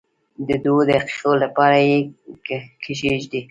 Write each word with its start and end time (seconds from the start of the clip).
د 0.47 0.49
دوو 0.63 0.81
دقیقو 0.89 1.31
لپاره 1.43 1.77
یې 1.87 1.97
کښېږدئ. 2.83 3.41